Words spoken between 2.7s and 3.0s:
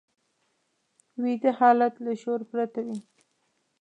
وي